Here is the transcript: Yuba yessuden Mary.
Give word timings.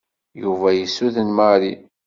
Yuba 0.41 0.67
yessuden 0.79 1.29
Mary. 1.37 1.71